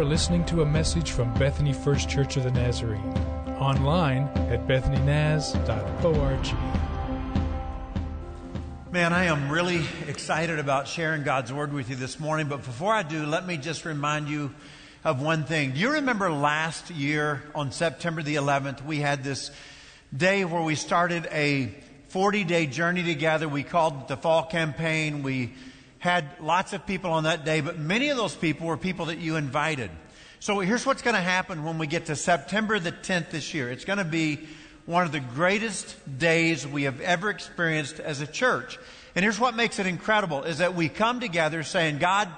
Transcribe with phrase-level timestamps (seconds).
[0.00, 3.12] are listening to a message from Bethany First Church of the Nazarene.
[3.58, 6.46] Online at bethanynaz.org.
[8.90, 12.48] Man, I am really excited about sharing God's Word with you this morning.
[12.48, 14.54] But before I do, let me just remind you
[15.04, 15.72] of one thing.
[15.72, 19.50] Do you remember last year on September the 11th, we had this
[20.16, 21.74] day where we started a
[22.08, 23.50] 40 day journey together.
[23.50, 25.22] We called it the Fall Campaign.
[25.22, 25.52] We
[26.00, 29.18] had lots of people on that day, but many of those people were people that
[29.18, 29.90] you invited.
[30.40, 33.70] So here's what's going to happen when we get to September the 10th this year.
[33.70, 34.40] It's going to be
[34.86, 38.78] one of the greatest days we have ever experienced as a church.
[39.14, 42.28] And here's what makes it incredible is that we come together saying, God,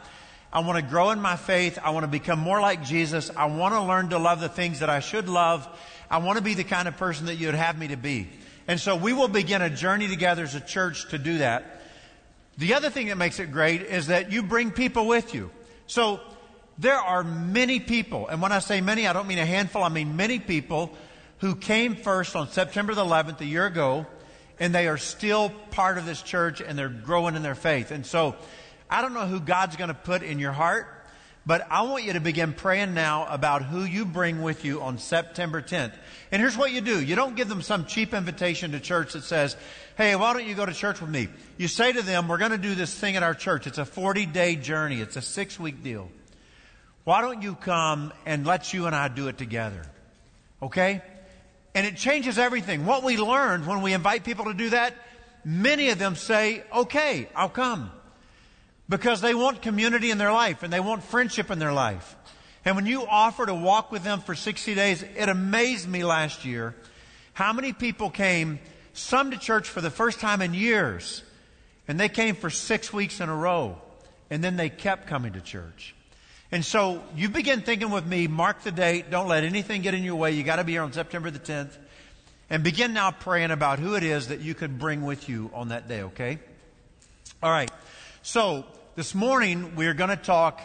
[0.52, 1.78] I want to grow in my faith.
[1.82, 3.30] I want to become more like Jesus.
[3.36, 5.68] I want to learn to love the things that I should love.
[6.10, 8.28] I want to be the kind of person that you'd have me to be.
[8.66, 11.81] And so we will begin a journey together as a church to do that.
[12.58, 15.50] The other thing that makes it great is that you bring people with you.
[15.86, 16.20] So
[16.78, 19.88] there are many people, and when I say many, I don't mean a handful, I
[19.88, 20.92] mean many people
[21.38, 24.06] who came first on September the 11th a year ago,
[24.60, 27.90] and they are still part of this church and they're growing in their faith.
[27.90, 28.36] And so
[28.88, 30.86] I don't know who God's going to put in your heart,
[31.44, 34.98] but I want you to begin praying now about who you bring with you on
[34.98, 35.92] September 10th.
[36.30, 37.02] And here's what you do.
[37.02, 39.56] You don't give them some cheap invitation to church that says,
[39.96, 41.28] Hey, why don't you go to church with me?
[41.58, 43.66] You say to them, we're going to do this thing at our church.
[43.66, 45.00] It's a 40 day journey.
[45.00, 46.10] It's a six week deal.
[47.04, 49.82] Why don't you come and let you and I do it together?
[50.62, 51.02] Okay?
[51.74, 52.86] And it changes everything.
[52.86, 54.94] What we learned when we invite people to do that,
[55.44, 57.90] many of them say, okay, I'll come
[58.92, 62.14] because they want community in their life and they want friendship in their life.
[62.62, 66.44] And when you offer to walk with them for 60 days, it amazed me last
[66.44, 66.74] year
[67.32, 68.58] how many people came,
[68.92, 71.22] some to church for the first time in years,
[71.88, 73.78] and they came for six weeks in a row,
[74.28, 75.94] and then they kept coming to church.
[76.50, 80.02] And so you begin thinking with me, mark the date, don't let anything get in
[80.04, 80.32] your way.
[80.32, 81.78] You got to be here on September the 10th.
[82.50, 85.68] And begin now praying about who it is that you could bring with you on
[85.68, 86.38] that day, okay?
[87.42, 87.70] All right.
[88.20, 90.60] So, this morning we're going to talk,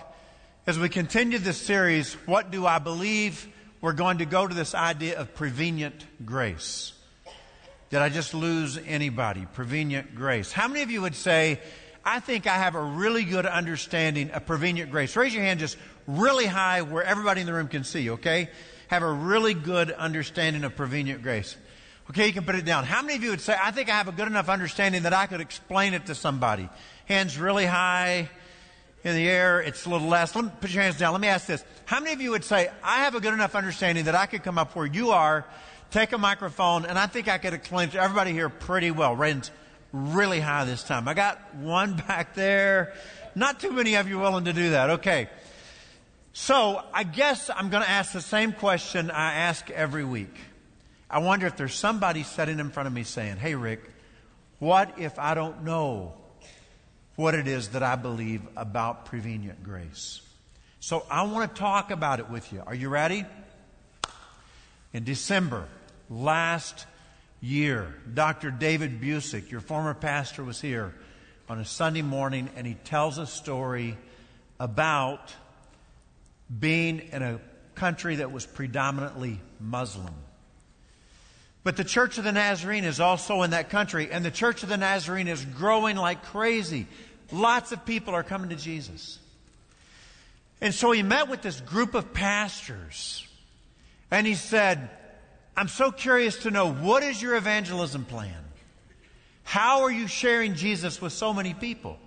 [0.66, 3.48] as we continue this series, What Do I Believe?
[3.80, 6.92] We're going to go to this idea of prevenient grace.
[7.90, 9.48] Did I just lose anybody?
[9.54, 10.52] Prevenient grace.
[10.52, 11.62] How many of you would say,
[12.04, 15.16] I think I have a really good understanding of prevenient grace?
[15.16, 18.50] Raise your hand just really high where everybody in the room can see, okay?
[18.90, 21.56] Have a really good understanding of prevenient grace.
[22.10, 22.86] Okay, you can put it down.
[22.86, 25.14] How many of you would say, I think I have a good enough understanding that
[25.14, 26.70] I could explain it to somebody?
[27.06, 28.30] Hands really high
[29.04, 29.62] in the air.
[29.62, 30.34] It's a little less.
[30.34, 31.12] Let me put your hands down.
[31.12, 31.66] Let me ask this.
[31.86, 34.42] How many of you would say, I have a good enough understanding that I could
[34.42, 35.46] come up where you are,
[35.92, 39.14] take a microphone, and I think I could explain to everybody here pretty well.
[39.16, 39.52] Hands
[39.92, 41.10] really high this time.
[41.10, 42.94] I got one back there.
[43.36, 44.92] Not too many of you willing to do that.
[44.92, 45.30] Okay.
[46.32, 50.34] So I guess I'm going to ask the same question I ask every week.
[51.10, 53.82] I wonder if there's somebody sitting in front of me saying, Hey, Rick,
[54.60, 56.14] what if I don't know
[57.16, 60.22] what it is that I believe about prevenient grace?
[60.80, 62.62] So I want to talk about it with you.
[62.66, 63.26] Are you ready?
[64.94, 65.68] In December
[66.10, 66.86] last
[67.42, 68.52] year, Dr.
[68.52, 70.94] David Busic, your former pastor, was here
[71.50, 73.98] on a Sunday morning and he tells a story
[74.60, 75.34] about
[76.60, 77.40] being in a
[77.76, 80.14] country that was predominantly Muslim.
[81.68, 84.70] But the Church of the Nazarene is also in that country, and the Church of
[84.70, 86.88] the Nazarene is growing like crazy.
[87.30, 89.20] Lots of people are coming to Jesus.
[90.62, 93.28] And so he met with this group of pastors,
[94.10, 94.90] and he said,
[95.58, 98.46] I'm so curious to know what is your evangelism plan?
[99.44, 102.00] How are you sharing Jesus with so many people?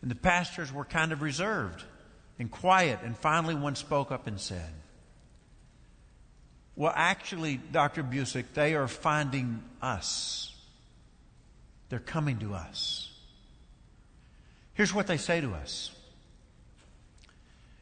[0.00, 1.84] And the pastors were kind of reserved
[2.40, 4.72] and quiet, and finally one spoke up and said,
[6.74, 8.02] well, actually, Dr.
[8.02, 10.54] Busic, they are finding us.
[11.90, 13.10] They're coming to us.
[14.74, 15.90] Here's what they say to us.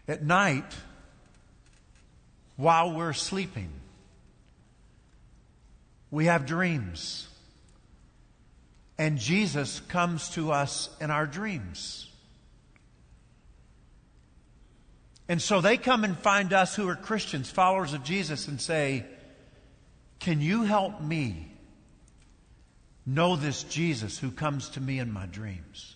[0.09, 0.75] At night,
[2.57, 3.71] while we're sleeping,
[6.11, 7.29] we have dreams.
[8.99, 12.10] And Jesus comes to us in our dreams.
[15.31, 19.05] And so they come and find us who are Christians, followers of Jesus, and say,
[20.19, 21.53] Can you help me
[23.07, 25.95] know this Jesus who comes to me in my dreams?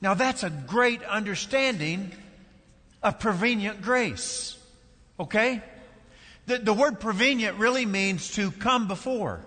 [0.00, 2.10] Now, that's a great understanding
[3.00, 4.58] of prevenient grace.
[5.20, 5.62] Okay?
[6.46, 9.46] The, the word prevenient really means to come before.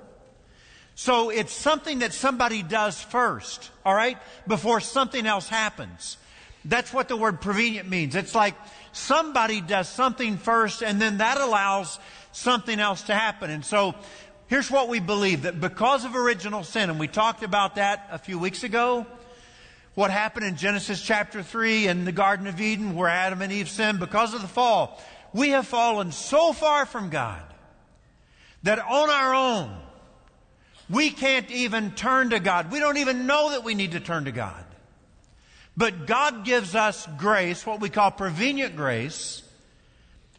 [0.95, 4.17] So it's something that somebody does first, all right,
[4.47, 6.15] before something else happens.
[6.65, 8.15] That's what the word prevenient means.
[8.15, 8.55] It's like
[8.91, 11.99] somebody does something first and then that allows
[12.31, 13.49] something else to happen.
[13.49, 13.95] And so
[14.47, 18.17] here's what we believe that because of original sin, and we talked about that a
[18.17, 19.05] few weeks ago,
[19.95, 23.69] what happened in Genesis chapter 3 in the Garden of Eden where Adam and Eve
[23.69, 25.01] sinned because of the fall,
[25.33, 27.41] we have fallen so far from God
[28.63, 29.77] that on our own,
[30.89, 32.71] we can't even turn to God.
[32.71, 34.65] We don't even know that we need to turn to God.
[35.79, 39.43] But God gives us grace, what we call prevenient grace,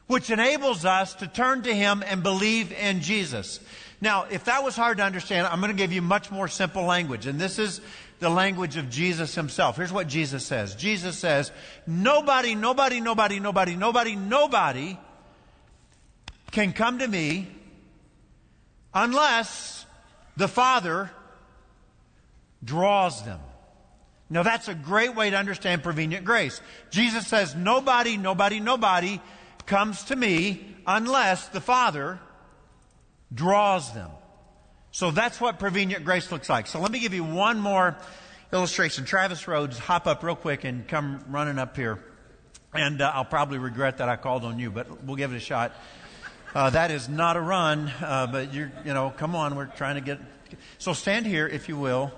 [0.06, 3.58] which enables us to turn to Him and believe in Jesus.
[4.02, 6.84] Now, if that was hard to understand, I'm going to give you much more simple
[6.84, 7.26] language.
[7.26, 7.80] And this is
[8.18, 9.78] the language of Jesus himself.
[9.78, 10.74] Here's what Jesus says.
[10.74, 11.52] Jesus says,
[11.86, 14.98] nobody, nobody, nobody, nobody, nobody, nobody
[16.50, 17.48] can come to me
[18.92, 19.86] unless
[20.36, 21.10] the Father
[22.62, 23.40] draws them.
[24.30, 26.60] Now that's a great way to understand prevenient grace.
[26.90, 29.20] Jesus says, nobody, nobody, nobody
[29.66, 32.20] comes to me unless the Father
[33.34, 34.10] draws them.
[34.92, 36.66] So that's what prevenient grace looks like.
[36.66, 37.96] So let me give you one more
[38.52, 39.04] illustration.
[39.04, 42.02] Travis Rhodes, hop up real quick and come running up here.
[42.72, 45.40] And uh, I'll probably regret that I called on you, but we'll give it a
[45.40, 45.72] shot.
[46.54, 49.96] Uh, that is not a run, uh, but you're, you know, come on, we're trying
[49.96, 50.20] to get.
[50.78, 52.12] So stand here, if you will.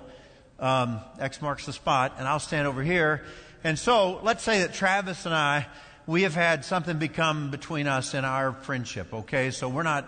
[0.63, 3.25] Um, X marks the spot, and I'll stand over here.
[3.65, 5.67] And so let's say that Travis and I,
[6.07, 9.51] we have had something become between us in our friendship, okay?
[9.51, 10.07] So we're not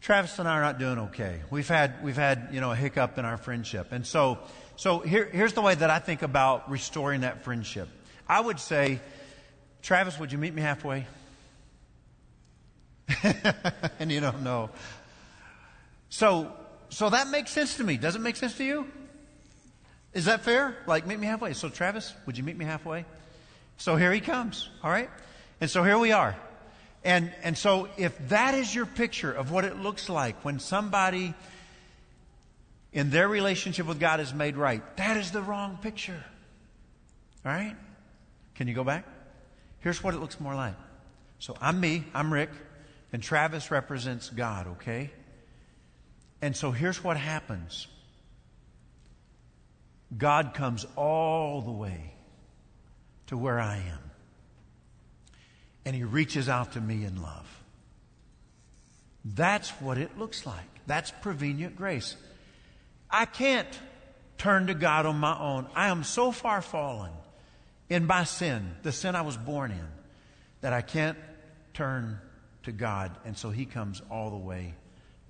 [0.00, 1.40] Travis and I are not doing okay.
[1.50, 3.92] We've had, we've had, you know, a hiccup in our friendship.
[3.92, 4.40] And so,
[4.74, 7.88] so here, here's the way that I think about restoring that friendship.
[8.28, 8.98] I would say,
[9.82, 11.06] Travis, would you meet me halfway?
[14.00, 14.70] and you don't know.
[16.08, 16.52] So,
[16.88, 17.96] so that makes sense to me.
[17.96, 18.88] Does it make sense to you?
[20.14, 20.76] Is that fair?
[20.86, 21.52] Like, meet me halfway.
[21.52, 23.04] So, Travis, would you meet me halfway?
[23.76, 24.68] So here he comes.
[24.82, 25.10] All right?
[25.60, 26.36] And so here we are.
[27.04, 31.34] And, and so if that is your picture of what it looks like when somebody
[32.92, 36.24] in their relationship with God is made right, that is the wrong picture.
[37.44, 37.76] All right?
[38.54, 39.04] Can you go back?
[39.80, 40.76] Here's what it looks more like.
[41.40, 42.50] So I'm me, I'm Rick,
[43.12, 45.10] and Travis represents God, okay?
[46.40, 47.86] And so here's what happens
[50.16, 52.14] God comes all the way
[53.26, 54.04] to where I am
[55.84, 57.62] and he reaches out to me in love.
[59.24, 60.64] That's what it looks like.
[60.86, 62.16] That's prevenient grace.
[63.10, 63.68] I can't
[64.38, 65.66] turn to God on my own.
[65.74, 67.12] I am so far fallen
[67.88, 69.86] in my sin, the sin I was born in,
[70.60, 71.18] that I can't
[71.74, 72.18] turn
[72.64, 73.12] to God.
[73.24, 74.74] And so he comes all the way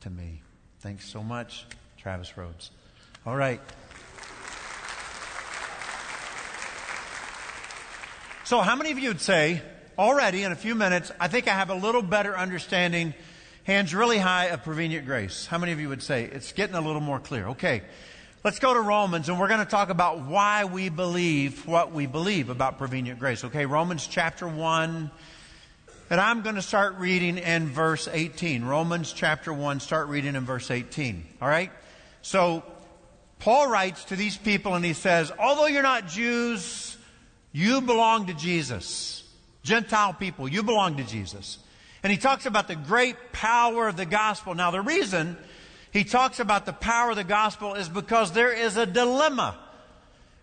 [0.00, 0.42] to me.
[0.80, 1.66] Thanks so much,
[1.96, 2.70] Travis Rhodes.
[3.26, 3.60] All right.
[8.46, 9.62] So, how many of you would say,
[9.96, 13.14] already in a few minutes, I think I have a little better understanding,
[13.62, 15.46] hands really high, of prevenient grace.
[15.46, 17.48] How many of you would say it's getting a little more clear?
[17.48, 17.80] Okay.
[18.44, 22.04] Let's go to Romans and we're going to talk about why we believe what we
[22.04, 23.44] believe about prevenient grace.
[23.44, 25.10] Okay, Romans chapter 1.
[26.10, 28.62] And I'm going to start reading in verse 18.
[28.62, 31.24] Romans chapter 1, start reading in verse 18.
[31.40, 31.72] All right?
[32.20, 32.62] So,
[33.38, 36.93] Paul writes to these people and he says, Although you're not Jews,
[37.54, 39.22] you belong to Jesus.
[39.62, 41.58] Gentile people, you belong to Jesus.
[42.02, 44.54] And he talks about the great power of the gospel.
[44.54, 45.38] Now, the reason
[45.92, 49.56] he talks about the power of the gospel is because there is a dilemma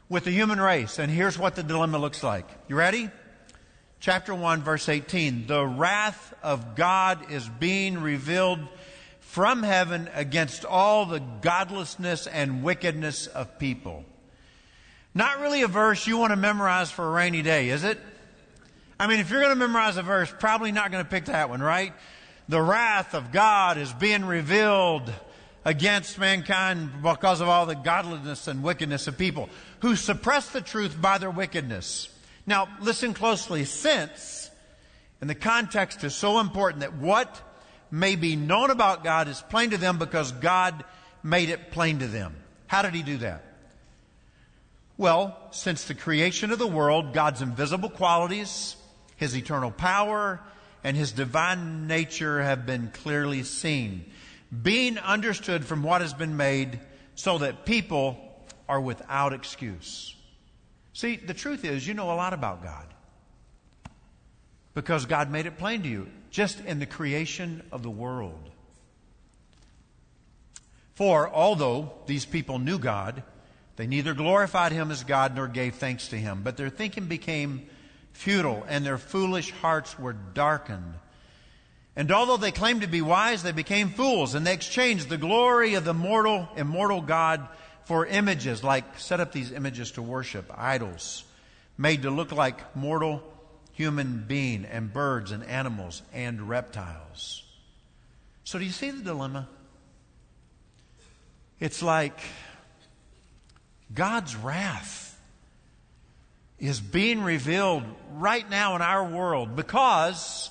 [0.07, 0.99] with the human race.
[0.99, 2.47] And here's what the dilemma looks like.
[2.69, 3.09] You ready?
[3.99, 5.47] Chapter 1, verse 18.
[5.47, 8.61] The wrath of God is being revealed
[9.19, 14.05] from heaven against all the godlessness and wickedness of people.
[15.13, 17.99] Not really a verse you want to memorize for a rainy day, is it?
[18.99, 21.49] I mean, if you're going to memorize a verse, probably not going to pick that
[21.49, 21.93] one, right?
[22.47, 25.11] The wrath of God is being revealed
[25.65, 29.49] against mankind because of all the godliness and wickedness of people
[29.79, 32.09] who suppress the truth by their wickedness.
[32.45, 33.65] Now, listen closely.
[33.65, 34.49] Since,
[35.19, 37.41] and the context is so important that what
[37.91, 40.83] may be known about God is plain to them because God
[41.23, 42.35] made it plain to them.
[42.67, 43.50] How did He do that?
[45.01, 48.75] Well, since the creation of the world, God's invisible qualities,
[49.15, 50.39] his eternal power,
[50.83, 54.05] and his divine nature have been clearly seen,
[54.61, 56.79] being understood from what has been made,
[57.15, 58.15] so that people
[58.69, 60.15] are without excuse.
[60.93, 62.85] See, the truth is, you know a lot about God
[64.75, 68.51] because God made it plain to you just in the creation of the world.
[70.93, 73.23] For although these people knew God,
[73.75, 77.67] They neither glorified him as God nor gave thanks to him, but their thinking became
[78.13, 80.95] futile and their foolish hearts were darkened.
[81.95, 85.73] And although they claimed to be wise, they became fools and they exchanged the glory
[85.73, 87.47] of the mortal, immortal God
[87.85, 91.23] for images, like set up these images to worship, idols,
[91.77, 93.23] made to look like mortal
[93.73, 97.43] human being and birds and animals and reptiles.
[98.43, 99.47] So do you see the dilemma?
[101.59, 102.19] It's like
[103.93, 105.19] God's wrath
[106.59, 107.83] is being revealed
[108.13, 110.49] right now in our world because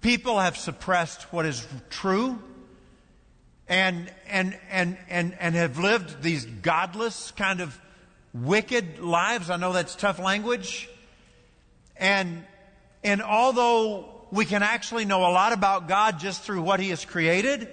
[0.00, 2.38] people have suppressed what is true
[3.68, 7.78] and, and, and, and, and have lived these godless kind of
[8.34, 9.48] wicked lives.
[9.48, 10.88] I know that's tough language.
[11.96, 12.44] And,
[13.04, 17.04] and although we can actually know a lot about God just through what He has
[17.04, 17.68] created,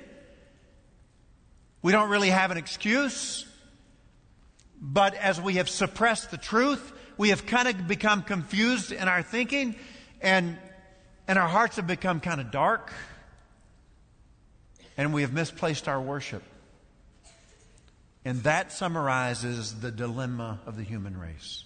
[1.82, 3.46] we don't really have an excuse.
[4.82, 9.22] But as we have suppressed the truth, we have kind of become confused in our
[9.22, 9.76] thinking
[10.22, 10.58] and,
[11.28, 12.94] and our hearts have become kind of dark
[14.98, 16.44] and we have misplaced our worship.
[18.26, 21.64] And that summarizes the dilemma of the human race.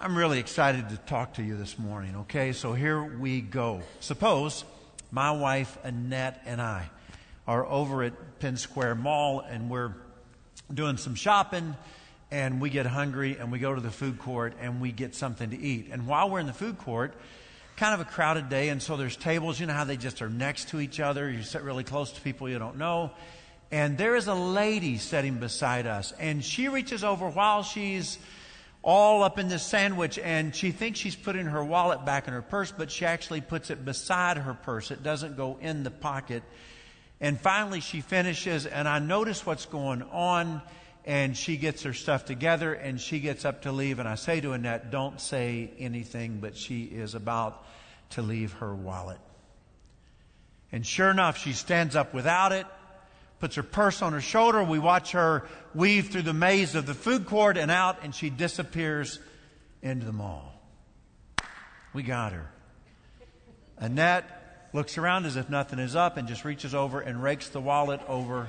[0.00, 2.52] I'm really excited to talk to you this morning, okay?
[2.52, 3.82] So here we go.
[4.00, 4.64] Suppose
[5.12, 6.90] my wife Annette and I
[7.46, 9.94] are over at Penn Square Mall and we're
[10.74, 11.76] doing some shopping
[12.30, 15.50] and we get hungry and we go to the food court and we get something
[15.50, 15.88] to eat.
[15.92, 17.14] And while we're in the food court,
[17.76, 19.60] kind of a crowded day, and so there's tables.
[19.60, 21.30] You know how they just are next to each other.
[21.30, 23.10] You sit really close to people you don't know.
[23.70, 28.18] And there is a lady sitting beside us, and she reaches over while she's
[28.82, 32.42] all up in this sandwich, and she thinks she's putting her wallet back in her
[32.42, 34.90] purse, but she actually puts it beside her purse.
[34.90, 36.42] It doesn't go in the pocket.
[37.22, 40.60] And finally, she finishes, and I notice what's going on,
[41.04, 44.00] and she gets her stuff together, and she gets up to leave.
[44.00, 47.64] And I say to Annette, Don't say anything, but she is about
[48.10, 49.20] to leave her wallet.
[50.72, 52.66] And sure enough, she stands up without it,
[53.38, 54.64] puts her purse on her shoulder.
[54.64, 58.30] We watch her weave through the maze of the food court and out, and she
[58.30, 59.20] disappears
[59.80, 60.60] into the mall.
[61.92, 62.50] We got her.
[63.78, 64.41] Annette
[64.72, 68.00] looks around as if nothing is up and just reaches over and rakes the wallet
[68.08, 68.48] over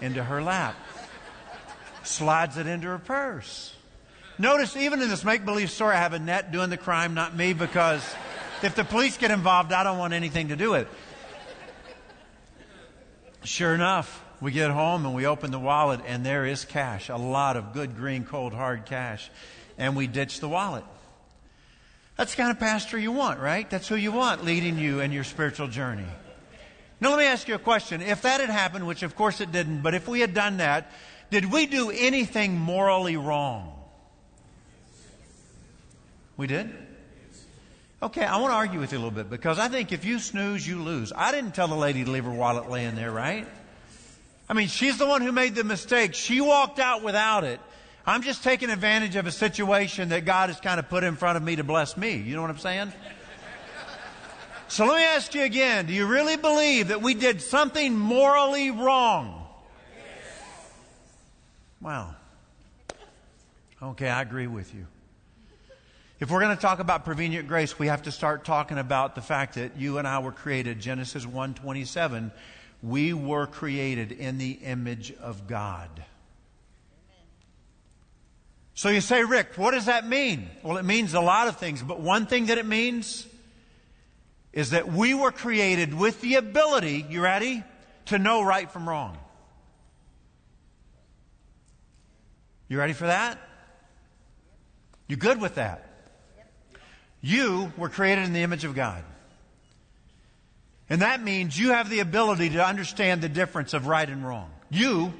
[0.00, 0.76] into her lap,
[2.02, 3.74] slides it into her purse.
[4.38, 7.54] Notice, even in this make believe story, I have Annette doing the crime, not me,
[7.54, 8.04] because
[8.62, 10.88] if the police get involved, I don't want anything to do with it.
[13.44, 17.16] Sure enough, we get home and we open the wallet and there is cash, a
[17.16, 19.30] lot of good, green, cold, hard cash.
[19.76, 20.84] And we ditch the wallet.
[22.18, 23.70] That's the kind of pastor you want, right?
[23.70, 26.04] That's who you want leading you in your spiritual journey.
[27.00, 28.02] Now, let me ask you a question.
[28.02, 30.90] If that had happened, which of course it didn't, but if we had done that,
[31.30, 33.72] did we do anything morally wrong?
[36.36, 36.70] We did?
[38.02, 40.18] Okay, I want to argue with you a little bit because I think if you
[40.18, 41.12] snooze, you lose.
[41.14, 43.46] I didn't tell the lady to leave her wallet laying there, right?
[44.48, 46.14] I mean, she's the one who made the mistake.
[46.14, 47.60] She walked out without it.
[48.08, 51.36] I'm just taking advantage of a situation that God has kind of put in front
[51.36, 52.16] of me to bless me.
[52.16, 52.90] You know what I'm saying?
[54.68, 58.70] So let me ask you again do you really believe that we did something morally
[58.70, 59.46] wrong?
[61.82, 62.14] Wow.
[63.82, 64.86] Okay, I agree with you.
[66.18, 69.20] If we're going to talk about prevenient grace, we have to start talking about the
[69.20, 72.32] fact that you and I were created, Genesis 1:27,
[72.82, 75.90] we were created in the image of God.
[78.78, 80.48] So you say, Rick, what does that mean?
[80.62, 83.26] Well, it means a lot of things, but one thing that it means
[84.52, 87.64] is that we were created with the ability, you ready,
[88.04, 89.18] to know right from wrong.
[92.68, 93.40] You ready for that?
[95.08, 95.84] You good with that?
[97.20, 99.02] You were created in the image of God.
[100.88, 104.52] And that means you have the ability to understand the difference of right and wrong.
[104.70, 105.12] You,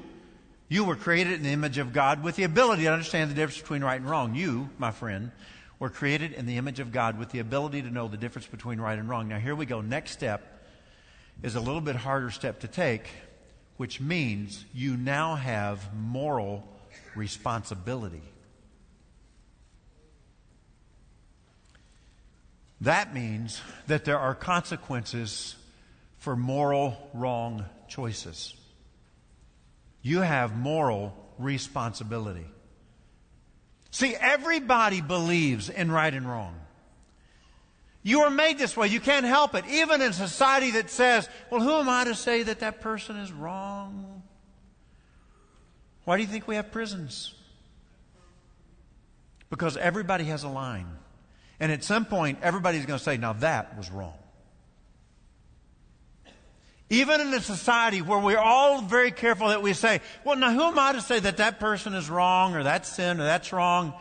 [0.69, 3.59] you were created in the image of God with the ability to understand the difference
[3.59, 4.35] between right and wrong.
[4.35, 5.31] You, my friend,
[5.79, 8.79] were created in the image of God with the ability to know the difference between
[8.79, 9.27] right and wrong.
[9.27, 9.81] Now here we go.
[9.81, 10.63] Next step
[11.41, 13.07] is a little bit harder step to take,
[13.77, 16.67] which means you now have moral
[17.15, 18.21] responsibility.
[22.81, 25.55] That means that there are consequences
[26.19, 28.53] for moral wrong choices.
[30.09, 32.47] You have moral responsibility.
[33.91, 36.55] See, everybody believes in right and wrong.
[38.01, 38.87] You are made this way.
[38.87, 39.65] You can't help it.
[39.67, 43.31] Even in society that says, well, who am I to say that that person is
[43.31, 44.23] wrong?
[46.05, 47.35] Why do you think we have prisons?
[49.51, 50.87] Because everybody has a line.
[51.59, 54.18] And at some point, everybody's going to say, now that was wrong.
[56.89, 60.63] Even in a society where we're all very careful that we say, well, now who
[60.63, 63.93] am I to say that that person is wrong or that's sin or that's wrong?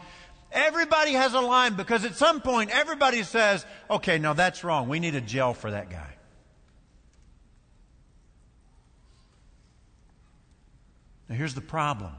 [0.50, 4.88] Everybody has a line because at some point everybody says, okay, now that's wrong.
[4.88, 6.14] We need a jail for that guy.
[11.28, 12.12] Now here's the problem.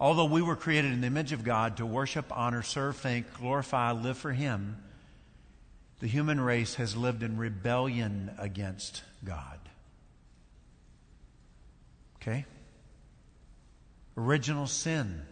[0.00, 3.92] Although we were created in the image of God to worship, honor, serve, thank, glorify,
[3.92, 4.76] live for Him,
[6.00, 9.58] the human race has lived in rebellion against God.
[12.16, 12.44] Okay?
[14.16, 15.22] Original sin.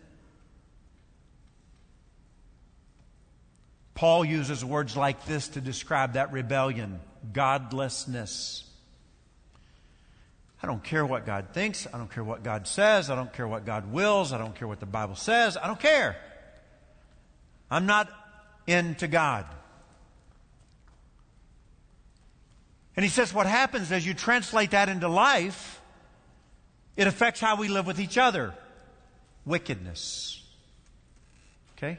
[3.94, 7.00] Paul uses words like this to describe that rebellion
[7.32, 8.64] godlessness.
[10.62, 11.86] I don't care what God thinks.
[11.92, 13.08] I don't care what God says.
[13.08, 14.32] I don't care what God wills.
[14.32, 15.56] I don't care what the Bible says.
[15.56, 16.16] I don't care.
[17.70, 18.10] I'm not
[18.66, 19.46] into God.
[22.96, 25.80] And he says what happens as you translate that into life,
[26.96, 28.54] it affects how we live with each other.
[29.44, 30.42] Wickedness.
[31.76, 31.98] Okay?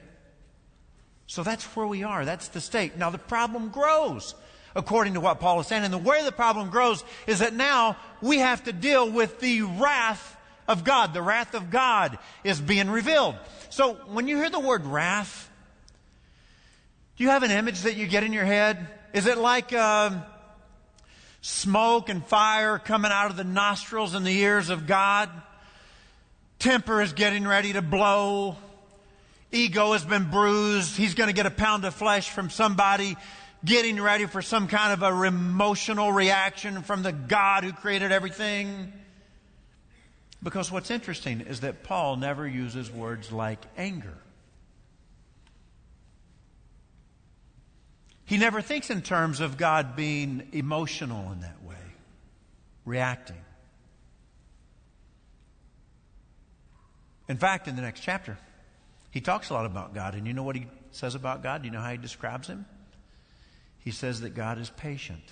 [1.27, 2.25] So that's where we are.
[2.25, 2.97] That's the state.
[2.97, 4.33] Now the problem grows
[4.75, 5.83] according to what Paul is saying.
[5.83, 9.63] And the way the problem grows is that now we have to deal with the
[9.63, 10.37] wrath
[10.67, 11.13] of God.
[11.13, 13.35] The wrath of God is being revealed.
[13.69, 15.49] So when you hear the word wrath,
[17.17, 18.87] do you have an image that you get in your head?
[19.13, 20.23] Is it like um,
[21.41, 25.29] smoke and fire coming out of the nostrils and the ears of God?
[26.59, 28.55] Temper is getting ready to blow.
[29.51, 30.97] Ego has been bruised.
[30.97, 33.15] He's going to get a pound of flesh from somebody
[33.63, 38.93] getting ready for some kind of a emotional reaction from the God who created everything.
[40.43, 44.17] Because what's interesting is that Paul never uses words like anger.
[48.27, 51.75] He never thinks in terms of God being emotional in that way,
[52.83, 53.37] reacting.
[57.29, 58.37] In fact, in the next chapter,
[59.11, 60.13] he talks a lot about God.
[60.13, 61.63] And you know what he says about God?
[61.63, 62.65] You know how he describes him?
[63.79, 65.23] He says that God is patient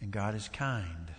[0.00, 1.12] and God is kind.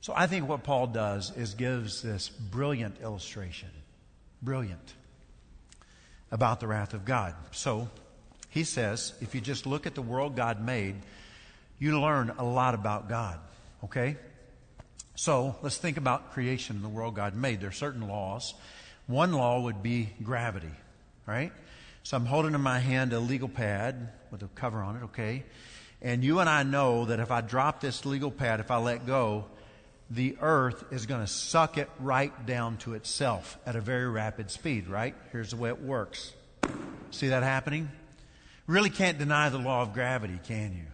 [0.00, 3.70] So I think what Paul does is gives this brilliant illustration,
[4.40, 4.94] brilliant,
[6.30, 7.34] about the wrath of God.
[7.52, 7.88] So
[8.50, 10.96] he says, if you just look at the world God made,
[11.78, 13.38] you learn a lot about God.
[13.84, 14.16] Okay?
[15.16, 17.60] So let's think about creation and the world God made.
[17.60, 18.54] There are certain laws.
[19.06, 20.72] One law would be gravity,
[21.26, 21.52] right?
[22.02, 25.44] So I'm holding in my hand a legal pad with a cover on it, okay?
[26.02, 29.06] And you and I know that if I drop this legal pad, if I let
[29.06, 29.46] go,
[30.14, 34.50] the earth is going to suck it right down to itself at a very rapid
[34.50, 35.14] speed, right?
[35.32, 36.32] Here's the way it works.
[37.10, 37.90] See that happening?
[38.66, 40.86] Really can't deny the law of gravity, can you?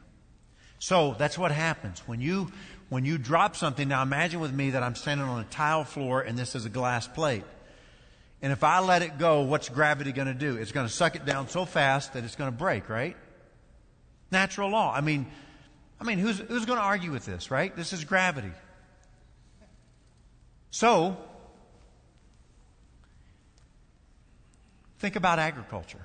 [0.79, 2.03] So that's what happens.
[2.07, 2.51] When you,
[2.89, 6.23] when you drop something, now imagine with me that I'm standing on a tile floor
[6.23, 7.45] and this is a glass plate.
[8.43, 10.57] And if I let it go, what's gravity going to do?
[10.57, 13.17] It's going to suck it down so fast that it's going to break, right?
[14.33, 14.95] Natural law.
[14.95, 15.27] I mean,
[16.01, 17.77] I mean, who's, who's going to argue with this, right?
[17.77, 18.51] This is gravity.
[20.71, 21.17] So,
[24.99, 26.05] think about agriculture.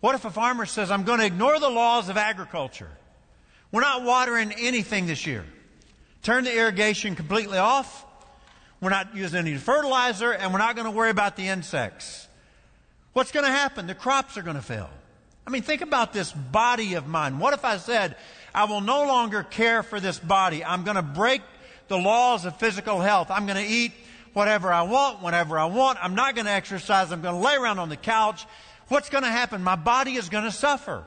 [0.00, 2.90] What if a farmer says, I'm going to ignore the laws of agriculture?
[3.72, 5.44] We're not watering anything this year.
[6.22, 8.04] Turn the irrigation completely off.
[8.80, 12.28] We're not using any fertilizer, and we're not going to worry about the insects.
[13.14, 13.86] What's going to happen?
[13.86, 14.90] The crops are going to fail.
[15.46, 17.38] I mean, think about this body of mine.
[17.38, 18.16] What if I said,
[18.54, 20.64] I will no longer care for this body?
[20.64, 21.42] I'm going to break
[21.88, 23.30] the laws of physical health.
[23.30, 23.92] I'm going to eat
[24.32, 25.98] whatever I want, whenever I want.
[26.02, 27.12] I'm not going to exercise.
[27.12, 28.46] I'm going to lay around on the couch.
[28.88, 29.62] What's going to happen?
[29.62, 31.04] My body is going to suffer.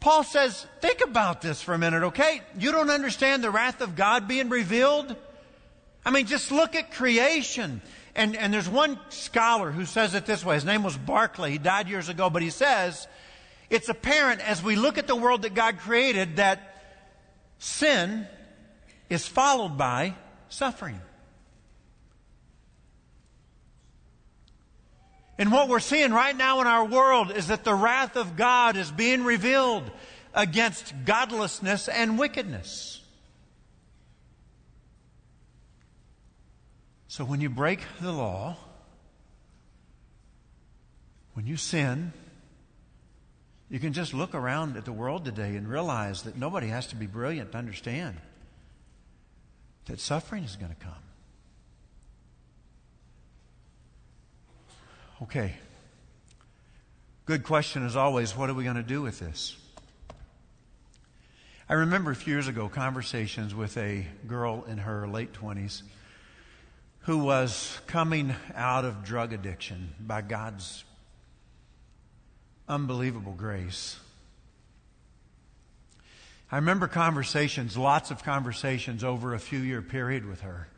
[0.00, 2.42] Paul says, think about this for a minute, okay?
[2.58, 5.16] You don't understand the wrath of God being revealed?
[6.04, 7.82] I mean, just look at creation.
[8.14, 10.54] And, and there's one scholar who says it this way.
[10.54, 11.50] His name was Barclay.
[11.52, 13.08] He died years ago, but he says,
[13.68, 16.82] it's apparent as we look at the world that God created that
[17.58, 18.28] sin
[19.08, 20.14] is followed by
[20.48, 21.00] suffering.
[25.38, 28.76] And what we're seeing right now in our world is that the wrath of God
[28.76, 29.90] is being revealed
[30.34, 33.02] against godlessness and wickedness.
[37.08, 38.56] So when you break the law,
[41.34, 42.12] when you sin,
[43.68, 46.96] You can just look around at the world today and realize that nobody has to
[46.96, 48.16] be brilliant to understand
[49.86, 50.92] that suffering is going to come.
[55.22, 55.54] Okay.
[57.24, 59.56] Good question as always what are we going to do with this?
[61.68, 65.82] I remember a few years ago conversations with a girl in her late 20s
[67.00, 70.84] who was coming out of drug addiction by God's
[72.68, 73.98] unbelievable grace.
[76.50, 80.68] I remember conversations, lots of conversations over a few year period with her.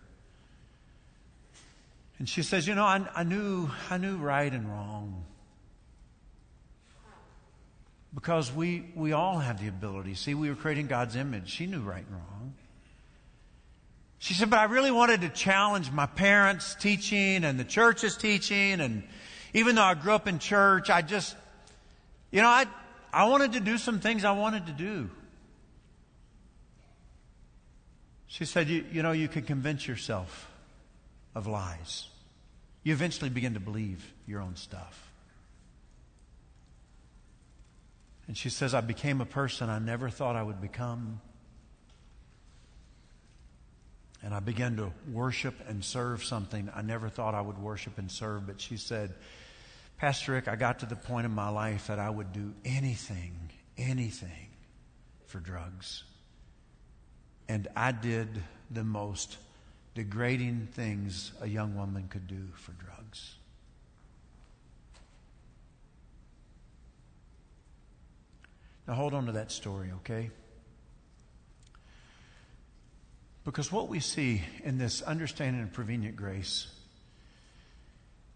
[2.19, 5.25] And she says, You know, I, I, knew, I knew right and wrong.
[8.15, 10.15] Because we, we all have the ability.
[10.15, 11.51] See, we were creating God's image.
[11.51, 12.55] She knew right and wrong.
[14.19, 18.81] She said, but I really wanted to challenge my parents' teaching and the church's teaching.
[18.81, 19.05] And
[19.53, 21.37] even though I grew up in church, I just,
[22.33, 22.65] you know, I,
[23.13, 25.11] I wanted to do some things I wanted to do.
[28.29, 30.51] She said, you, you know, you can convince yourself
[31.35, 32.09] of lies.
[32.83, 35.11] You eventually begin to believe your own stuff.
[38.27, 41.23] And she says, I became a person I never thought I would become.
[44.23, 48.11] And I began to worship and serve something I never thought I would worship and
[48.11, 48.47] serve.
[48.47, 49.15] But she said,
[49.97, 53.51] Pastor Rick, I got to the point in my life that I would do anything,
[53.79, 54.51] anything
[55.27, 56.05] for drugs.
[57.49, 58.29] And I did
[58.71, 59.39] the most
[59.95, 63.35] degrading things a young woman could do for drugs.
[68.87, 70.31] Now hold on to that story, okay?
[73.45, 76.69] Because what we see in this understanding of prevenient grace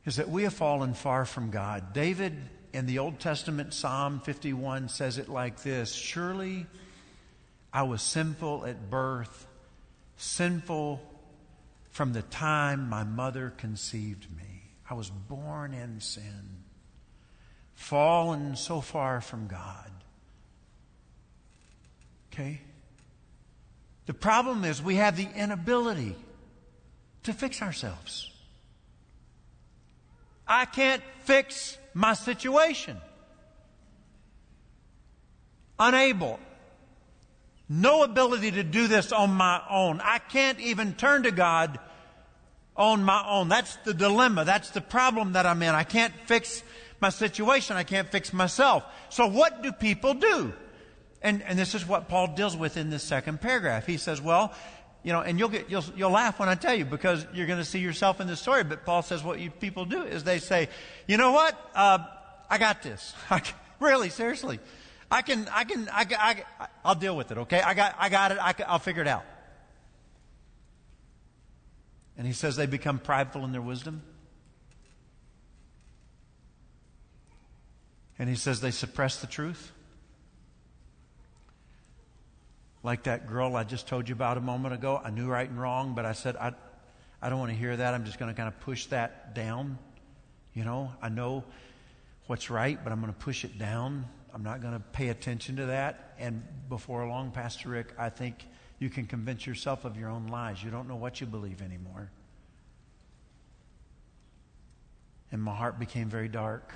[0.05, 1.93] is that we have fallen far from God.
[1.93, 2.35] David
[2.73, 6.67] in the Old Testament, Psalm 51, says it like this Surely
[7.73, 9.47] I was sinful at birth,
[10.17, 11.01] sinful
[11.91, 14.63] from the time my mother conceived me.
[14.89, 16.65] I was born in sin,
[17.75, 19.91] fallen so far from God.
[22.33, 22.61] Okay?
[24.07, 26.17] The problem is we have the inability
[27.23, 28.31] to fix ourselves.
[30.47, 32.99] I can't fix my situation.
[35.79, 36.39] Unable.
[37.75, 40.03] No ability to do this on my own.
[40.05, 41.79] I can't even turn to God
[42.77, 43.49] on my own.
[43.49, 44.45] That's the dilemma.
[44.45, 45.75] That's the problem that I'm in.
[45.75, 46.63] I can't fix
[47.01, 47.79] my situation.
[47.79, 48.85] I can't fix myself.
[49.09, 50.53] So what do people do?
[51.23, 53.87] And, and this is what Paul deals with in this second paragraph.
[53.87, 54.53] He says, well,
[55.03, 57.59] you know, and you'll get, you'll, you'll laugh when I tell you because you're going
[57.59, 58.65] to see yourself in this story.
[58.65, 60.69] But Paul says what you people do is they say,
[61.07, 61.59] you know what?
[61.75, 62.01] Uh,
[62.51, 63.15] I got this.
[63.81, 64.61] really, seriously.
[65.13, 67.61] I can, I can, I, I, I'll deal with it, okay?
[67.61, 68.39] I got, I got it.
[68.41, 69.25] I, I'll figure it out.
[72.17, 74.03] And he says they become prideful in their wisdom.
[78.19, 79.71] And he says they suppress the truth.
[82.83, 84.99] Like that girl I just told you about a moment ago.
[85.05, 86.53] I knew right and wrong, but I said, I,
[87.21, 87.93] I don't want to hear that.
[87.93, 89.79] I'm just going to kind of push that down.
[90.55, 91.45] You know, I know
[92.29, 94.07] what's right, but I'm going to push it down.
[94.35, 96.15] I'm not going to pay attention to that.
[96.19, 98.47] And before long, Pastor Rick, I think
[98.79, 100.63] you can convince yourself of your own lies.
[100.63, 102.11] You don't know what you believe anymore.
[105.31, 106.73] And my heart became very dark.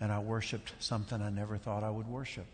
[0.00, 2.46] And I worshiped something I never thought I would worship.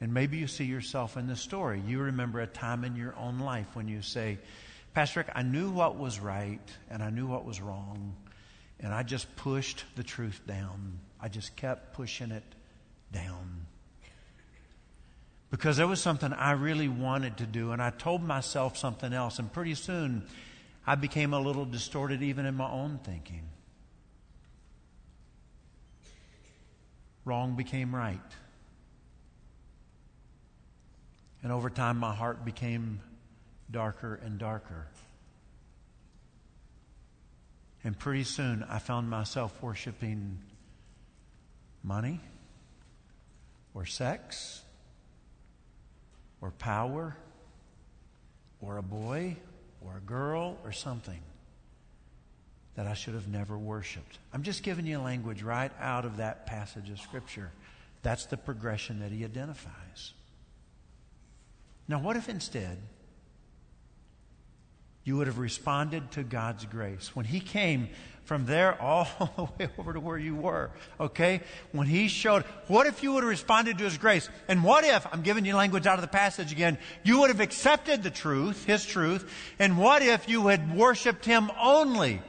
[0.00, 1.82] And maybe you see yourself in this story.
[1.86, 4.38] You remember a time in your own life when you say,
[4.94, 8.14] Pastor Rick, I knew what was right and I knew what was wrong,
[8.80, 11.00] and I just pushed the truth down.
[11.20, 12.44] I just kept pushing it
[13.12, 13.66] down.
[15.50, 19.38] Because there was something I really wanted to do, and I told myself something else,
[19.38, 20.26] and pretty soon
[20.86, 23.48] I became a little distorted even in my own thinking.
[27.24, 28.18] Wrong became right.
[31.42, 33.00] And over time, my heart became
[33.70, 34.86] darker and darker.
[37.88, 40.40] And pretty soon, I found myself worshiping
[41.82, 42.20] money
[43.72, 44.60] or sex
[46.42, 47.16] or power
[48.60, 49.38] or a boy
[49.80, 51.18] or a girl or something
[52.74, 54.18] that I should have never worshiped.
[54.34, 57.52] I'm just giving you language right out of that passage of Scripture.
[58.02, 60.12] That's the progression that he identifies.
[61.88, 62.76] Now, what if instead
[65.08, 67.16] you would have responded to God's grace.
[67.16, 67.88] When He came
[68.26, 71.40] from there all the way over to where you were, okay?
[71.72, 74.28] When He showed, what if you would have responded to His grace?
[74.48, 77.40] And what if, I'm giving you language out of the passage again, you would have
[77.40, 82.20] accepted the truth, His truth, and what if you had worshiped Him only?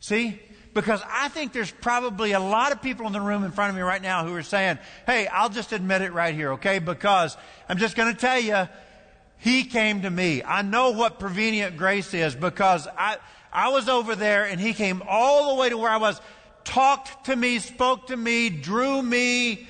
[0.00, 0.38] See?
[0.74, 3.76] Because I think there's probably a lot of people in the room in front of
[3.76, 6.78] me right now who are saying, hey, I'll just admit it right here, okay?
[6.78, 7.38] Because
[7.70, 8.68] I'm just going to tell you,
[9.38, 10.42] he came to me.
[10.42, 13.18] I know what prevenient grace is because I,
[13.52, 16.20] I was over there and He came all the way to where I was,
[16.64, 19.68] talked to me, spoke to me, drew me,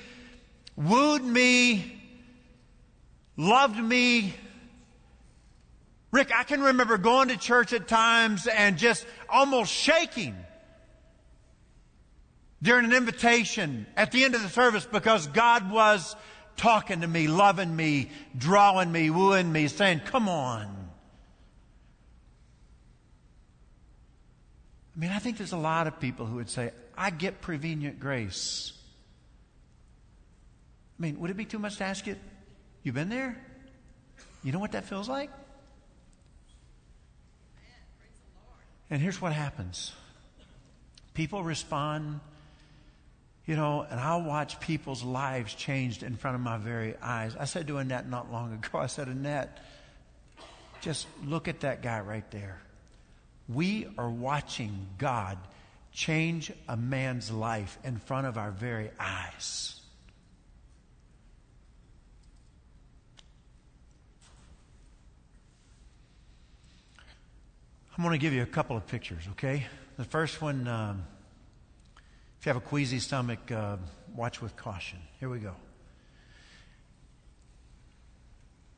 [0.76, 2.00] wooed me,
[3.36, 4.34] loved me.
[6.12, 10.36] Rick, I can remember going to church at times and just almost shaking
[12.62, 16.14] during an invitation at the end of the service because God was
[16.56, 20.84] talking to me, loving me, drawing me, wooing me, saying, Come on.
[24.96, 27.98] I mean, I think there's a lot of people who would say, I get prevenient
[27.98, 28.72] grace.
[30.98, 32.16] I mean, would it be too much to ask you?
[32.84, 33.36] You been there?
[34.44, 35.30] You know what that feels like?
[38.90, 39.92] And here's what happens
[41.14, 42.20] people respond
[43.46, 47.36] you know, and I'll watch people's lives changed in front of my very eyes.
[47.38, 49.58] I said to Annette not long ago, I said, Annette,
[50.80, 52.60] just look at that guy right there.
[53.48, 55.38] We are watching God
[55.92, 59.80] change a man's life in front of our very eyes.
[67.96, 69.66] I'm going to give you a couple of pictures, okay?
[69.98, 70.66] The first one.
[70.66, 71.04] Um,
[72.44, 73.78] if you have a queasy stomach, uh,
[74.14, 74.98] watch with caution.
[75.18, 75.54] Here we go.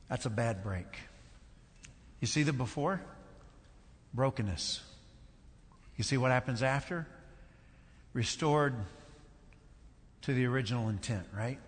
[0.08, 0.86] That's a bad break.
[2.20, 3.02] You see the before?
[4.14, 4.82] Brokenness.
[5.96, 7.08] You see what happens after?
[8.12, 8.76] Restored
[10.22, 11.58] to the original intent, right?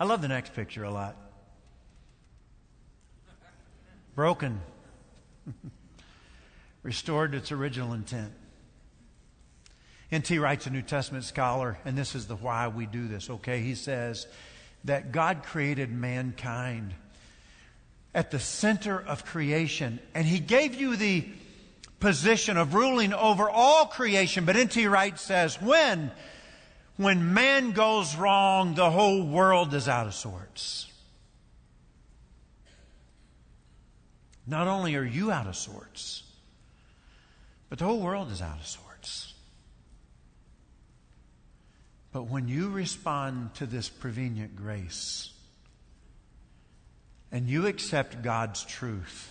[0.00, 1.14] I love the next picture a lot.
[4.16, 4.60] Broken.
[6.82, 8.32] Restored to its original intent.
[10.12, 10.38] N.T.
[10.38, 13.60] Wright's a New Testament scholar, and this is the why we do this, okay?
[13.60, 14.26] He says
[14.84, 16.94] that God created mankind
[18.14, 21.24] at the center of creation, and He gave you the
[21.98, 24.44] position of ruling over all creation.
[24.44, 24.86] But N.T.
[24.86, 26.12] Wright says, when,
[26.96, 30.92] when man goes wrong, the whole world is out of sorts.
[34.46, 36.22] Not only are you out of sorts,
[37.68, 38.85] but the whole world is out of sorts.
[42.16, 45.34] But when you respond to this prevenient grace
[47.30, 49.30] and you accept God's truth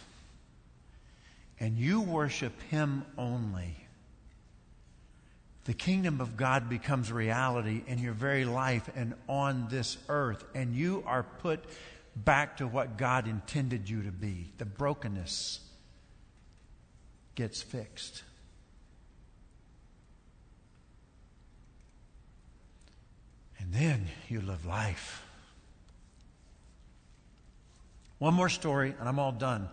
[1.60, 3.76] and you worship Him only,
[5.64, 10.76] the kingdom of God becomes reality in your very life and on this earth, and
[10.76, 11.66] you are put
[12.16, 14.52] back to what God intended you to be.
[14.60, 15.60] The brokenness
[17.34, 18.22] gets fixed.
[23.66, 25.24] And then you live life.
[28.20, 29.70] One more story, and I'm all done.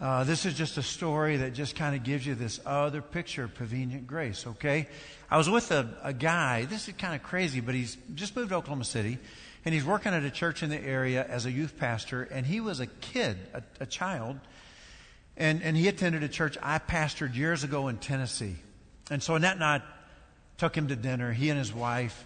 [0.00, 3.44] Uh, this is just a story that just kind of gives you this other picture
[3.44, 4.88] of prevenient grace, okay?
[5.30, 8.50] I was with a, a guy, this is kind of crazy, but he's just moved
[8.50, 9.18] to Oklahoma City,
[9.64, 12.60] and he's working at a church in the area as a youth pastor, and he
[12.60, 14.38] was a kid, a, a child,
[15.36, 18.56] and, and he attended a church I pastored years ago in Tennessee.
[19.10, 19.82] And so Annette and I
[20.58, 22.24] took him to dinner, he and his wife,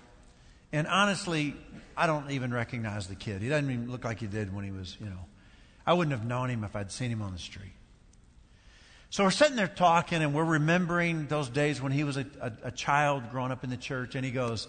[0.72, 1.56] and honestly,
[1.96, 3.42] I don't even recognize the kid.
[3.42, 5.26] He doesn't even look like he did when he was, you know.
[5.87, 7.72] I wouldn't have known him if I'd seen him on the street.
[9.11, 12.52] So we're sitting there talking and we're remembering those days when he was a, a,
[12.64, 14.14] a child growing up in the church.
[14.14, 14.68] And he goes,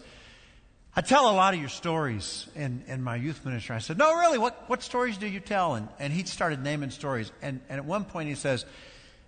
[0.96, 3.76] I tell a lot of your stories in, in my youth ministry.
[3.76, 5.76] I said, No, really, what, what stories do you tell?
[5.76, 7.32] And, and he started naming stories.
[7.42, 8.66] And, and at one point he says,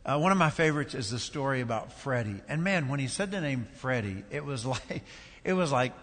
[0.03, 2.41] uh, One of my favorites is the story about Freddie.
[2.49, 5.03] And man, when he said the name Freddie, it was like,
[5.43, 5.93] it was like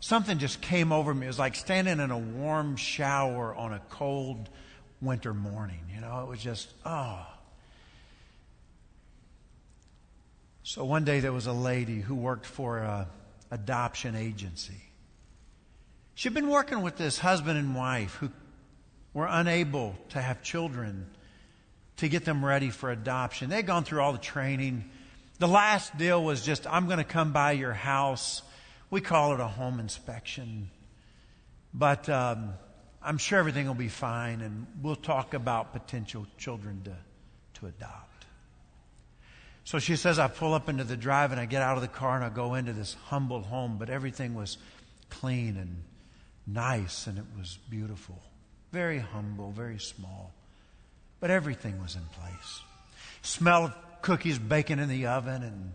[0.00, 1.26] something just came over me.
[1.26, 4.48] It was like standing in a warm shower on a cold
[5.00, 5.80] winter morning.
[5.94, 7.26] You know, it was just, oh.
[10.62, 13.08] So one day there was a lady who worked for a
[13.50, 14.80] adoption agency.
[16.14, 18.30] She'd been working with this husband and wife who
[19.12, 21.06] were unable to have children
[21.96, 23.50] to get them ready for adoption.
[23.50, 24.88] They'd gone through all the training.
[25.38, 28.42] The last deal was just, I'm going to come by your house
[28.90, 30.70] we call it a home inspection.
[31.72, 32.54] But um,
[33.02, 36.96] I'm sure everything will be fine, and we'll talk about potential children to,
[37.60, 38.10] to adopt.
[39.64, 41.88] So she says, I pull up into the drive and I get out of the
[41.88, 44.58] car and I go into this humble home, but everything was
[45.10, 45.84] clean and
[46.46, 48.20] nice and it was beautiful.
[48.72, 50.32] Very humble, very small.
[51.20, 52.60] But everything was in place.
[53.22, 55.72] Smell of cookies baking in the oven, and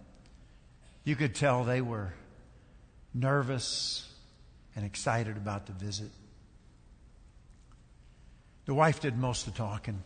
[1.03, 2.13] you could tell they were
[3.15, 4.07] nervous
[4.75, 6.11] and excited about the visit.
[8.65, 10.03] The wife did most of the talking.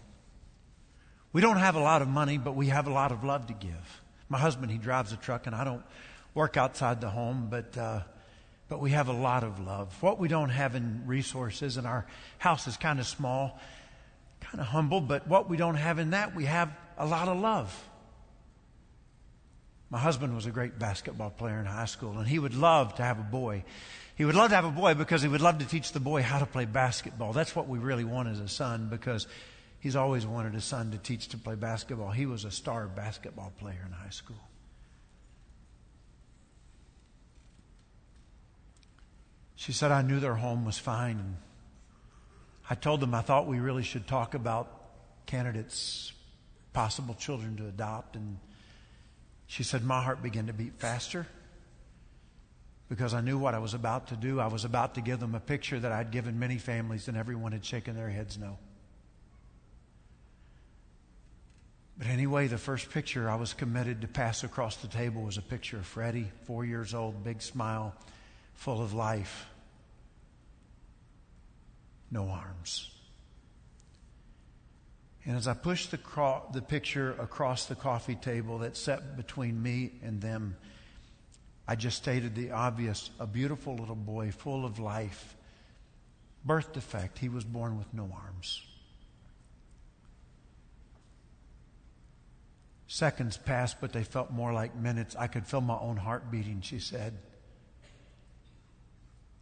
[1.33, 3.53] We don't have a lot of money, but we have a lot of love to
[3.53, 4.01] give.
[4.29, 5.83] My husband, he drives a truck, and I don't
[6.33, 8.01] work outside the home, but uh,
[8.67, 9.91] but we have a lot of love.
[10.01, 12.05] What we don't have in resources, and our
[12.37, 13.59] house is kind of small,
[14.39, 17.39] kind of humble, but what we don't have in that, we have a lot of
[17.39, 17.75] love.
[19.89, 23.03] My husband was a great basketball player in high school, and he would love to
[23.03, 23.63] have a boy.
[24.15, 26.21] He would love to have a boy because he would love to teach the boy
[26.21, 27.33] how to play basketball.
[27.33, 29.27] That's what we really want as a son because
[29.79, 32.11] he's always wanted a son to teach to play basketball.
[32.11, 34.37] He was a star basketball player in high school.
[39.55, 41.17] She said, I knew their home was fine.
[41.17, 41.35] And
[42.69, 44.71] I told them I thought we really should talk about
[45.25, 46.13] candidates,
[46.73, 48.15] possible children to adopt.
[48.15, 48.37] And
[49.49, 51.25] she said, My heart began to beat faster
[52.87, 54.39] because I knew what I was about to do.
[54.39, 57.51] I was about to give them a picture that I'd given many families, and everyone
[57.51, 58.59] had shaken their heads no.
[61.97, 65.41] But anyway, the first picture I was committed to pass across the table was a
[65.41, 67.95] picture of Freddie, four years old, big smile,
[68.53, 69.47] full of life
[72.11, 72.91] no arms.
[75.29, 79.61] And as I pushed the, cro- the picture across the coffee table that sat between
[79.61, 80.57] me and them,
[81.67, 85.37] I just stated the obvious a beautiful little boy full of life.
[86.43, 88.65] Birth defect, he was born with no arms.
[92.87, 95.15] Seconds passed, but they felt more like minutes.
[95.15, 97.13] I could feel my own heart beating, she said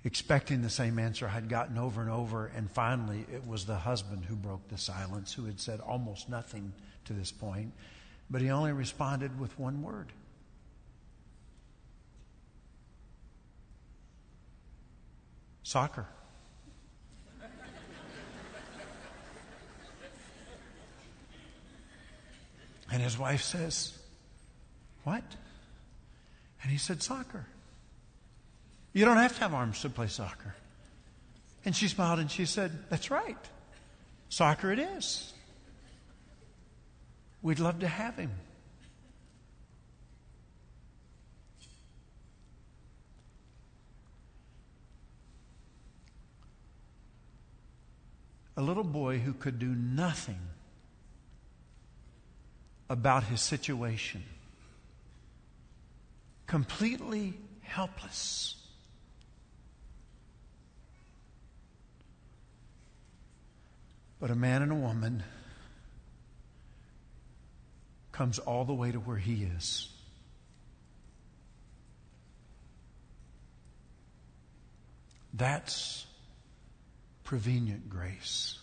[0.08, 2.50] expecting the same answer I'd gotten over and over.
[2.56, 6.72] And finally, it was the husband who broke the silence, who had said almost nothing
[7.06, 7.74] to this point,
[8.30, 10.14] but he only responded with one word.
[15.64, 16.08] Soccer.
[22.90, 24.00] And his wife says,
[25.04, 25.26] What?
[26.64, 27.46] And he said, Soccer.
[28.98, 30.56] You don't have to have arms to play soccer.
[31.64, 33.38] And she smiled and she said, That's right.
[34.28, 35.34] Soccer it is.
[37.44, 38.32] We'd love to have him.
[48.56, 50.40] A little boy who could do nothing
[52.90, 54.24] about his situation,
[56.48, 58.57] completely helpless.
[64.20, 65.24] But a man and a woman
[68.12, 69.90] comes all the way to where he is.
[75.34, 76.08] That's
[77.24, 78.58] prevenient grace.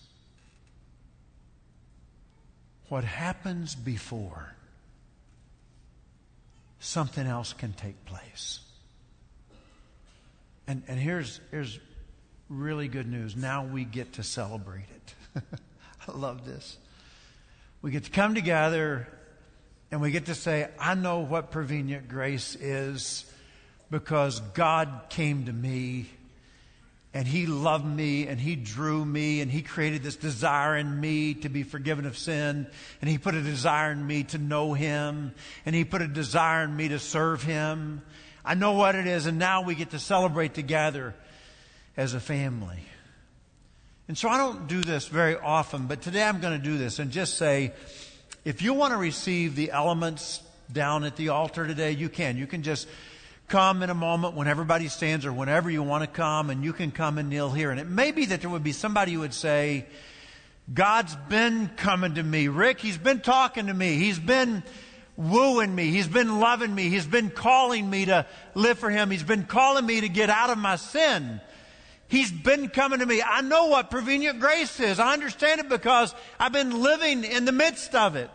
[2.89, 4.55] What happens before
[6.85, 8.61] something else can take place.
[10.67, 11.79] And, and here's, here's
[12.49, 13.37] really good news.
[13.37, 15.15] Now we get to celebrate it.
[16.09, 16.79] I love this.
[17.83, 19.09] We get to come together
[19.91, 23.25] and we get to say, I know what prevenient grace is
[23.91, 26.07] because God came to me
[27.13, 31.35] and He loved me and He drew me and He created this desire in me
[31.35, 32.67] to be forgiven of sin
[33.01, 36.65] and He put a desire in me to know Him and He put a desire
[36.65, 38.03] in me to serve Him.
[38.45, 41.15] I know what it is and now we get to celebrate together
[41.97, 42.81] as a family.
[44.07, 46.99] And so I don't do this very often, but today I'm going to do this
[46.99, 47.73] and just say,
[48.45, 52.37] if you want to receive the elements down at the altar today, you can.
[52.37, 52.87] You can just
[53.49, 56.75] come in a moment when everybody stands or whenever you want to come and you
[56.75, 57.71] can come and kneel here.
[57.71, 59.87] And it may be that there would be somebody who would say,
[60.73, 62.49] God's been coming to me.
[62.49, 63.97] Rick, He's been talking to me.
[63.97, 64.63] He's been
[65.17, 65.91] wooing me.
[65.91, 66.91] He's been loving me.
[66.91, 69.11] He's been calling me to live for Him.
[69.11, 71.41] He's been calling me to get out of my sin.
[72.09, 73.23] He's been coming to me.
[73.23, 74.99] I know what prevenient grace is.
[74.99, 78.31] I understand it because I've been living in the midst of it.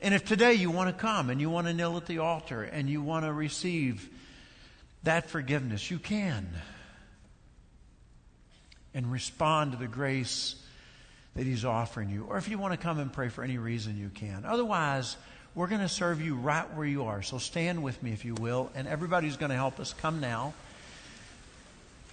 [0.00, 2.62] And if today you want to come and you want to kneel at the altar
[2.62, 4.08] and you want to receive
[5.02, 6.48] that forgiveness, you can.
[8.92, 10.56] And respond to the grace
[11.34, 12.26] that He's offering you.
[12.28, 14.44] Or if you want to come and pray for any reason, you can.
[14.44, 15.16] Otherwise,
[15.54, 17.22] we're going to serve you right where you are.
[17.22, 18.70] So stand with me, if you will.
[18.74, 20.54] And everybody's going to help us come now.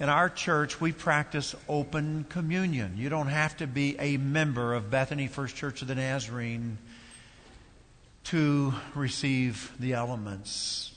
[0.02, 2.96] In our church, we practice open communion.
[2.98, 6.80] You don't have to be a member of Bethany First Church of the Nazarene
[8.24, 10.92] to receive the elements.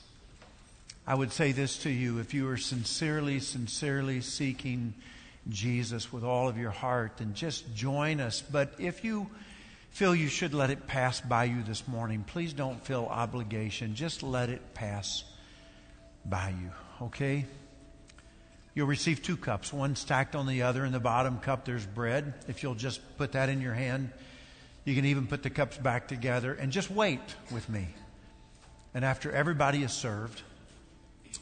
[1.07, 4.95] I would say this to you if you are sincerely, sincerely seeking
[5.51, 8.41] Jesus with all of your heart, then just join us.
[8.41, 9.29] But if you
[9.91, 13.97] feel you should let it pass by you this morning, please don't feel obligation.
[13.97, 15.25] Just let it pass
[16.25, 16.71] by you,
[17.03, 17.45] okay?
[18.75, 20.85] You'll receive two cups, one stacked on the other.
[20.85, 22.35] In the bottom cup, there's bread.
[22.49, 24.11] If you'll just put that in your hand,
[24.85, 27.21] you can even put the cups back together and just wait
[27.53, 27.89] with me.
[28.93, 30.43] And after everybody is served,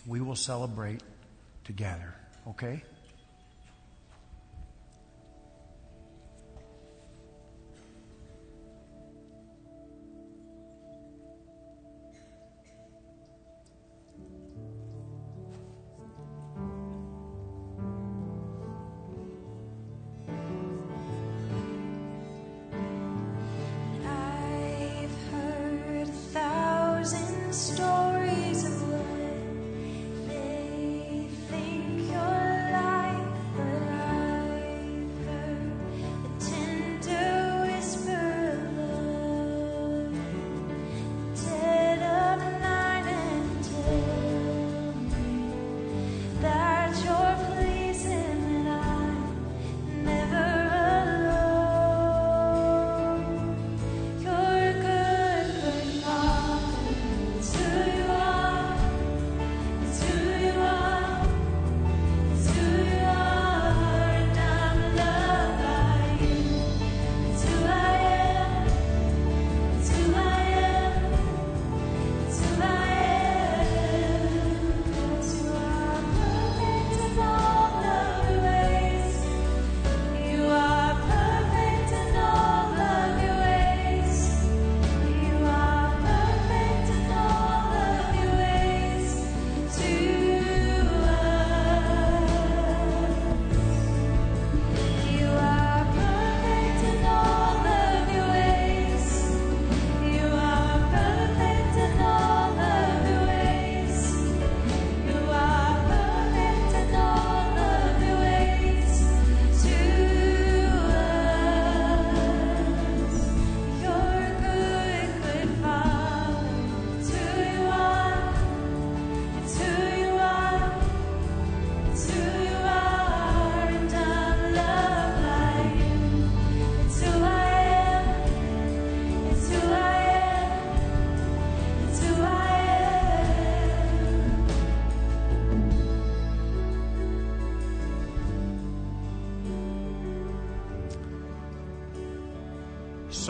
[0.06, 1.02] we will celebrate
[1.64, 2.14] together,
[2.48, 2.82] okay?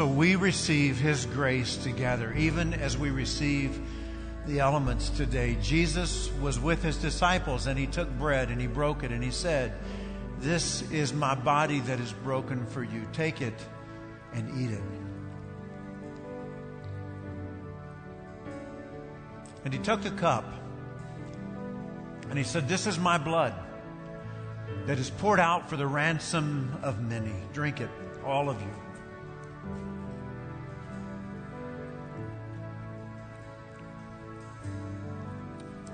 [0.03, 3.81] So we receive His grace together, even as we receive
[4.49, 5.57] the elements today.
[5.63, 9.31] Jesus was with His disciples and He took bread and He broke it and He
[9.31, 9.73] said,
[10.41, 13.07] This is my body that is broken for you.
[13.13, 13.55] Take it
[14.33, 14.83] and eat it.
[19.65, 20.53] And He took the cup
[22.29, 23.55] and He said, This is my blood
[24.87, 27.35] that is poured out for the ransom of many.
[27.53, 27.91] Drink it,
[28.25, 28.92] all of you.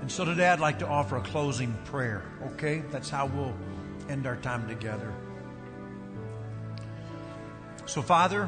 [0.01, 2.23] And so today I'd like to offer a closing prayer,
[2.53, 2.83] okay?
[2.89, 3.55] That's how we'll
[4.09, 5.13] end our time together.
[7.85, 8.47] So, Father,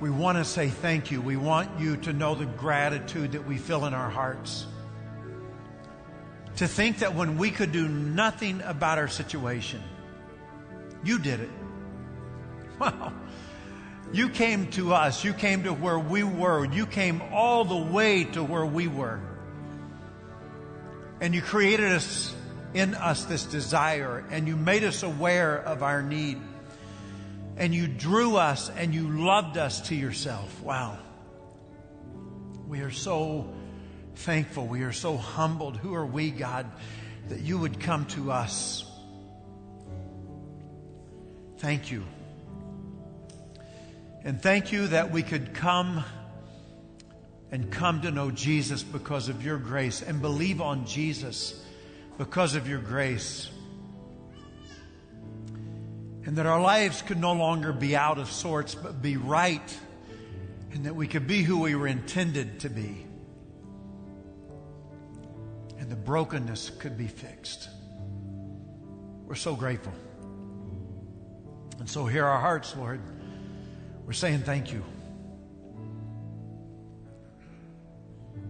[0.00, 1.20] we want to say thank you.
[1.20, 4.66] We want you to know the gratitude that we feel in our hearts.
[6.56, 9.82] To think that when we could do nothing about our situation,
[11.04, 11.50] you did it.
[12.78, 13.12] Wow.
[14.12, 15.22] You came to us.
[15.22, 16.64] You came to where we were.
[16.64, 19.20] You came all the way to where we were.
[21.20, 22.34] And you created us
[22.74, 26.38] in us this desire and you made us aware of our need.
[27.56, 30.62] And you drew us and you loved us to yourself.
[30.62, 30.98] Wow.
[32.66, 33.52] We are so
[34.14, 34.66] thankful.
[34.66, 35.76] We are so humbled.
[35.76, 36.66] Who are we, God,
[37.28, 38.84] that you would come to us?
[41.58, 42.04] Thank you.
[44.24, 46.04] And thank you that we could come
[47.50, 51.64] and come to know Jesus because of your grace and believe on Jesus
[52.18, 53.48] because of your grace.
[56.24, 59.78] And that our lives could no longer be out of sorts, but be right.
[60.72, 63.06] And that we could be who we were intended to be.
[65.78, 67.70] And the brokenness could be fixed.
[69.26, 69.94] We're so grateful.
[71.78, 73.00] And so, hear our hearts, Lord.
[74.08, 74.82] We're saying thank you.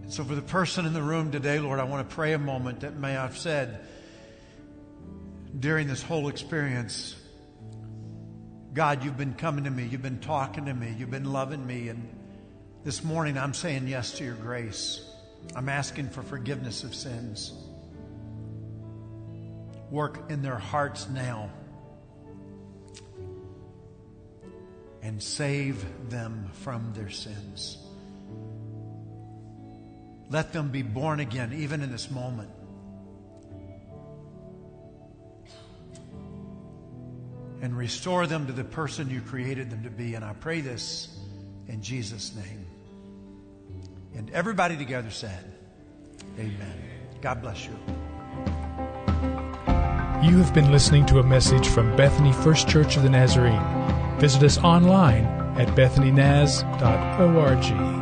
[0.03, 2.39] And so, for the person in the room today, Lord, I want to pray a
[2.39, 3.85] moment that may I've said
[5.59, 7.17] during this whole experience
[8.71, 11.89] God, you've been coming to me, you've been talking to me, you've been loving me,
[11.89, 12.07] and
[12.85, 15.05] this morning I'm saying yes to your grace.
[15.57, 17.51] I'm asking for forgiveness of sins.
[19.91, 21.49] Work in their hearts now
[25.01, 27.77] and save them from their sins.
[30.29, 32.49] Let them be born again, even in this moment.
[37.61, 40.13] And restore them to the person you created them to be.
[40.13, 41.17] And I pray this
[41.67, 42.65] in Jesus' name.
[44.15, 45.43] And everybody together said,
[46.37, 46.75] Amen.
[47.21, 47.75] God bless you.
[50.21, 53.78] You have been listening to a message from Bethany First Church of the Nazarene.
[54.19, 55.25] Visit us online
[55.57, 57.98] at bethanynaz.org.